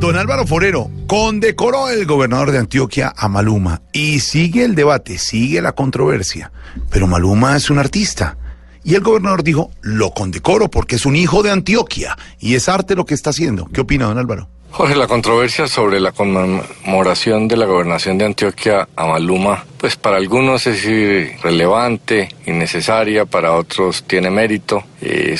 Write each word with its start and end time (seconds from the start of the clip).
Don 0.00 0.16
Álvaro 0.16 0.46
Forero 0.46 0.90
condecoró 1.06 1.90
el 1.90 2.06
gobernador 2.06 2.52
de 2.52 2.58
Antioquia 2.58 3.12
a 3.14 3.28
Maluma 3.28 3.82
y 3.92 4.20
sigue 4.20 4.64
el 4.64 4.74
debate, 4.74 5.18
sigue 5.18 5.60
la 5.60 5.72
controversia. 5.72 6.52
Pero 6.88 7.06
Maluma 7.06 7.54
es 7.54 7.68
un 7.68 7.78
artista. 7.78 8.38
Y 8.82 8.94
el 8.94 9.02
gobernador 9.02 9.44
dijo, 9.44 9.70
lo 9.82 10.12
condecoro 10.12 10.70
porque 10.70 10.96
es 10.96 11.04
un 11.04 11.16
hijo 11.16 11.42
de 11.42 11.50
Antioquia 11.50 12.16
y 12.38 12.54
es 12.54 12.70
arte 12.70 12.96
lo 12.96 13.04
que 13.04 13.12
está 13.12 13.28
haciendo. 13.28 13.66
¿Qué 13.66 13.82
opina, 13.82 14.06
don 14.06 14.16
Álvaro? 14.16 14.48
Jorge, 14.70 14.96
la 14.96 15.06
controversia 15.06 15.68
sobre 15.68 16.00
la 16.00 16.12
conmemoración 16.12 17.46
de 17.46 17.58
la 17.58 17.66
gobernación 17.66 18.16
de 18.16 18.24
Antioquia 18.24 18.88
a 18.96 19.06
Maluma, 19.06 19.66
pues 19.76 19.96
para 19.96 20.16
algunos 20.16 20.66
es 20.66 20.82
irrelevante, 20.82 22.30
innecesaria, 22.46 23.26
para 23.26 23.52
otros 23.52 24.04
tiene 24.04 24.30
mérito. 24.30 24.82
Eh, 25.02 25.36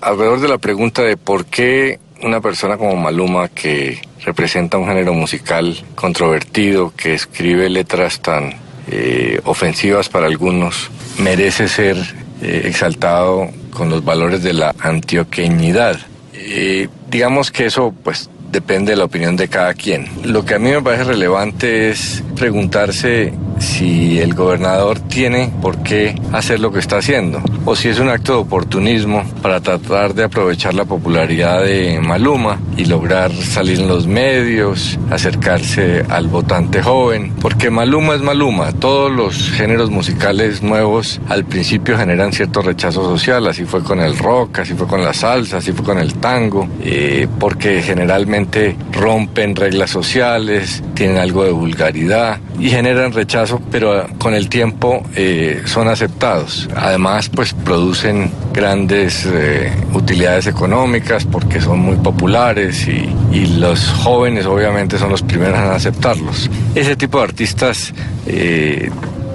alrededor 0.00 0.40
de 0.40 0.48
la 0.48 0.58
pregunta 0.58 1.02
de 1.02 1.16
por 1.16 1.46
qué 1.46 1.98
una 2.22 2.40
persona 2.40 2.76
como 2.76 2.96
Maluma 2.96 3.48
que 3.48 4.00
representa 4.24 4.78
un 4.78 4.86
género 4.86 5.14
musical 5.14 5.76
controvertido, 5.94 6.92
que 6.96 7.14
escribe 7.14 7.68
letras 7.68 8.20
tan 8.20 8.54
eh, 8.88 9.40
ofensivas 9.44 10.08
para 10.08 10.26
algunos, 10.26 10.90
merece 11.18 11.68
ser 11.68 11.96
eh, 12.42 12.62
exaltado 12.64 13.48
con 13.70 13.90
los 13.90 14.04
valores 14.04 14.42
de 14.42 14.52
la 14.52 14.74
antioqueñidad. 14.78 15.98
Eh, 16.34 16.88
digamos 17.08 17.50
que 17.50 17.66
eso 17.66 17.94
pues 18.02 18.28
depende 18.50 18.92
de 18.92 18.96
la 18.96 19.04
opinión 19.04 19.36
de 19.36 19.48
cada 19.48 19.74
quien. 19.74 20.08
Lo 20.24 20.44
que 20.44 20.54
a 20.54 20.58
mí 20.58 20.70
me 20.70 20.82
parece 20.82 21.04
relevante 21.04 21.90
es 21.90 22.22
preguntarse 22.36 23.32
si 23.58 24.18
el 24.18 24.34
gobernador 24.34 24.98
tiene 25.00 25.52
por 25.62 25.82
qué 25.82 26.16
hacer 26.32 26.60
lo 26.60 26.72
que 26.72 26.80
está 26.80 26.98
haciendo 26.98 27.42
o 27.64 27.76
si 27.76 27.88
es 27.88 27.98
un 27.98 28.08
acto 28.08 28.32
de 28.32 28.38
oportunismo 28.38 29.24
para 29.42 29.60
tratar 29.60 30.14
de 30.14 30.24
aprovechar 30.24 30.74
la 30.74 30.84
popularidad 30.84 31.62
de 31.62 32.00
Maluma 32.00 32.58
y 32.76 32.86
lograr 32.86 33.32
salir 33.32 33.80
en 33.80 33.88
los 33.88 34.06
medios, 34.06 34.98
acercarse 35.10 36.04
al 36.08 36.28
votante 36.28 36.82
joven, 36.82 37.32
porque 37.40 37.70
Maluma 37.70 38.14
es 38.14 38.22
Maluma, 38.22 38.72
todos 38.72 39.10
los 39.10 39.50
géneros 39.50 39.90
musicales 39.90 40.62
nuevos 40.62 41.20
al 41.28 41.44
principio 41.44 41.96
generan 41.96 42.32
cierto 42.32 42.62
rechazo 42.62 43.02
social, 43.04 43.46
así 43.46 43.64
fue 43.64 43.82
con 43.82 44.00
el 44.00 44.16
rock, 44.18 44.60
así 44.60 44.74
fue 44.74 44.86
con 44.86 45.04
la 45.04 45.12
salsa, 45.12 45.58
así 45.58 45.72
fue 45.72 45.84
con 45.84 45.98
el 45.98 46.14
tango, 46.14 46.68
eh, 46.82 47.28
porque 47.38 47.82
generalmente 47.82 48.76
rompen 48.92 49.54
reglas 49.56 49.90
sociales, 49.90 50.82
tienen 50.94 51.18
algo 51.18 51.44
de 51.44 51.50
vulgaridad 51.50 52.38
y 52.58 52.70
generan 52.70 53.12
rechazo, 53.12 53.60
pero 53.70 54.06
con 54.18 54.34
el 54.34 54.48
tiempo 54.48 55.02
eh, 55.14 55.62
son 55.64 55.88
aceptados. 55.88 56.68
Además, 56.76 57.28
pues 57.28 57.49
producen 57.52 58.30
grandes 58.52 59.26
eh, 59.26 59.72
utilidades 59.94 60.46
económicas 60.46 61.24
porque 61.24 61.60
son 61.60 61.80
muy 61.80 61.96
populares 61.96 62.86
y, 62.88 63.08
y, 63.32 63.46
los 63.58 63.88
jóvenes 63.88 64.46
obviamente 64.46 64.98
son 64.98 65.10
los 65.10 65.22
primeros 65.22 65.58
en 65.58 65.66
aceptarlos. 65.66 66.50
Ese 66.74 66.96
tipo 66.96 67.18
de 67.18 67.24
artistas 67.24 67.92
eh, 68.26 68.90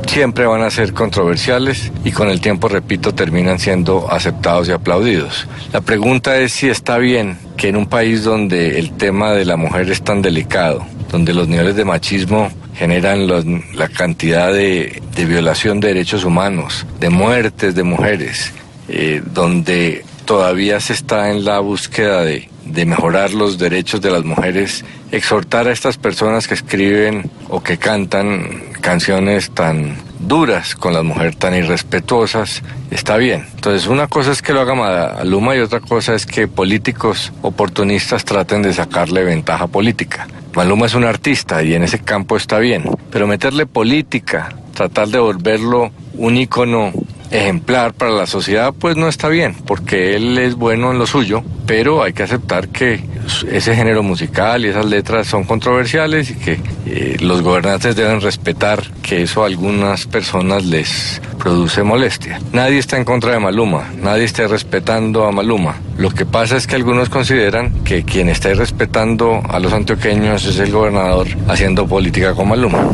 siempre 0.08 0.46
van 0.46 0.62
a 0.62 0.70
ser 0.70 0.94
controversiales 0.94 1.92
y 2.03 2.12
con 2.12 2.30
el 2.30 2.40
tiempo, 2.42 2.68
repito, 2.68 3.14
terminan 3.14 3.59
siendo 3.59 4.12
aceptados 4.12 4.70
y 4.70 4.72
aplaudidos. 4.72 5.47
La 5.74 5.82
pregunta 5.82 6.38
es 6.38 6.53
si 6.53 6.70
está 6.70 6.97
bien 6.97 7.38
que 7.58 7.70
en 7.70 7.76
un 7.76 7.88
país 7.88 8.24
donde 8.24 8.80
el 8.80 8.92
tema 8.92 9.32
de 9.32 9.46
la 9.46 9.58
mujer 9.58 9.90
es 9.90 10.02
tan 10.02 10.22
delicado, 10.22 10.86
donde 11.12 11.34
los 11.34 11.47
niveles 11.47 11.76
de 11.76 11.86
machismo 11.86 12.50
generan 12.75 13.28
los, 13.28 13.46
la 13.74 13.88
cantidad 13.88 14.53
de, 14.53 15.02
violación 15.16 15.80
de 15.80 15.90
derechos 15.90 16.24
humanos, 16.24 16.86
de 17.00 17.09
muertes 17.09 17.75
de 17.75 17.84
mujeres, 17.84 18.52
eh, 18.88 19.22
donde 19.25 20.03
todavía 20.25 20.80
se 20.80 20.94
está 20.94 21.31
en 21.31 21.46
la 21.46 21.59
búsqueda 21.59 22.24
de, 22.24 22.50
mejorar 22.85 23.34
los 23.34 23.58
derechos 23.58 24.02
de 24.02 24.12
las 24.12 24.24
mujeres, 24.24 24.84
exhortar 25.12 25.68
a 25.68 25.72
estas 25.72 25.97
personas 25.97 26.47
que 26.47 26.56
escriben 26.56 27.30
o 27.47 27.62
que 27.62 27.78
cantan 27.78 28.64
canciones 28.81 29.52
tan 29.52 29.97
duras 30.19 30.75
con 30.75 30.94
las 30.94 31.03
mujeres 31.03 31.38
tan 31.38 31.53
irrespetuosas, 31.53 32.64
está 32.91 33.18
bien. 33.18 33.46
Entonces 33.56 33.88
una 33.88 34.08
cosa 34.08 34.31
es 34.31 34.41
que 34.41 34.53
lo 34.53 34.62
haga 34.62 34.74
Maluma 34.74 35.56
y 35.56 35.59
otra 35.59 35.80
cosa 35.80 36.16
es 36.16 36.25
que 36.25 36.47
políticos 36.47 37.31
oportunistas 37.44 38.25
traten 38.25 38.64
de 38.64 38.74
sacarle 38.74 39.24
ventaja 39.24 39.68
política. 39.68 40.28
Maluma 40.56 40.86
es 40.86 40.96
un 40.96 41.04
artista 41.04 41.62
y 41.64 41.74
en 41.74 41.84
ese 41.84 42.00
campo 42.00 42.38
está 42.38 42.60
bien, 42.60 42.84
pero 43.12 43.28
meterle 43.28 43.66
política, 43.66 44.56
tratar 44.74 45.10
de 45.10 45.20
volverlo 45.20 45.92
un 46.14 46.38
ícono 46.38 46.94
ejemplar 47.30 47.94
para 47.94 48.12
la 48.12 48.26
sociedad, 48.26 48.74
pues 48.78 48.96
no 48.96 49.10
está 49.10 49.28
bien, 49.28 49.56
porque 49.66 50.16
él 50.16 50.38
es 50.38 50.56
bueno 50.56 50.92
en 50.92 50.98
lo 50.98 51.08
suyo, 51.08 51.44
pero 51.66 52.04
hay 52.04 52.14
que 52.14 52.24
aceptar 52.24 52.70
que 52.70 53.04
ese 53.52 53.76
género 53.76 54.02
musical 54.02 54.66
y 54.66 54.70
esas 54.70 54.86
letras 54.86 55.28
son 55.28 55.44
controversiales 55.44 56.32
y 56.32 56.36
que 56.36 56.60
eh, 56.86 57.18
los 57.20 57.42
gobernantes 57.42 57.96
deben 57.96 58.22
respetar 58.22 58.82
que 59.02 59.24
eso 59.24 59.44
a 59.44 59.48
algunas 59.48 60.06
personas 60.06 60.64
les 60.64 61.22
produce 61.46 61.84
molestia. 61.84 62.40
Nadie 62.54 62.80
está 62.80 62.98
en 62.98 63.06
contra 63.06 63.34
de 63.34 63.40
Maluma, 63.40 63.92
nadie 64.02 64.24
está 64.24 64.48
respetando 64.48 65.26
a 65.26 65.32
Maluma. 65.32 65.76
Lo 65.96 66.10
que 66.10 66.26
pasa 66.26 66.58
es 66.58 66.66
que 66.66 66.74
algunos 66.74 67.10
consideran 67.10 67.84
que 67.84 68.04
quien 68.04 68.30
está 68.30 68.52
respetando 68.56 69.44
a 69.48 69.60
los 69.60 69.72
antioqueños 69.72 70.44
es 70.44 70.58
el 70.58 70.72
gobernador 70.72 71.28
haciendo 71.48 71.86
política 71.86 72.34
con 72.34 72.50
Maluma. 72.50 72.90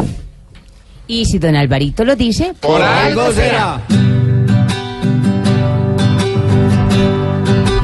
Y 1.07 1.23
si 1.23 1.39
don 1.39 1.55
Alvarito 1.55 2.03
lo 2.03 2.17
dice, 2.17 2.53
por 2.59 2.81
algo 2.81 3.31
será. 3.31 3.79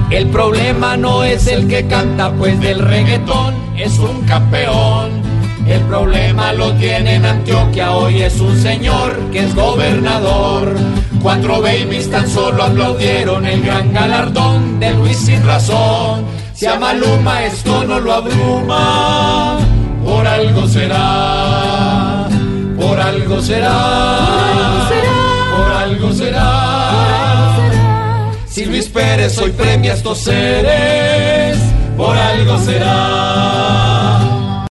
El 0.09 0.27
problema 0.27 0.97
no 0.97 1.23
es 1.23 1.47
el 1.47 1.69
que 1.69 1.87
canta, 1.87 2.33
pues 2.33 2.59
del 2.59 2.79
reggaetón 2.79 3.55
es 3.77 3.97
un 3.99 4.21
campeón. 4.23 5.36
El 5.65 5.81
problema 5.81 6.53
lo 6.53 6.73
tiene 6.73 7.15
en 7.15 7.25
Antioquia, 7.25 7.91
hoy 7.91 8.21
es 8.21 8.39
un 8.39 8.57
señor 8.61 9.17
que 9.31 9.39
es 9.39 9.55
gobernador. 9.55 10.75
Cuatro 11.21 11.61
babies 11.61 12.09
tan 12.09 12.29
solo 12.29 12.63
aplaudieron 12.63 13.45
el 13.45 13.61
gran 13.61 13.91
galardón 13.91 14.79
de 14.79 14.93
Luis 14.93 15.17
sin 15.17 15.45
razón. 15.45 16.25
Si 16.53 16.65
a 16.65 16.79
Maluma 16.79 17.43
esto 17.45 17.83
no 17.83 17.99
lo 17.99 18.13
abruma, 18.13 19.57
por 20.03 20.25
algo 20.25 20.67
será, 20.67 22.27
por 22.79 22.99
algo 22.99 23.41
será, 23.41 24.89
por 25.55 25.71
algo 25.71 26.13
será. 26.13 27.57
Si 28.47 28.65
Luis 28.65 28.87
Pérez 28.87 29.37
hoy 29.37 29.51
premia 29.51 29.93
estos 29.93 30.17
seres, 30.17 31.59
por 31.95 32.17
algo 32.17 32.57
será. 32.57 33.86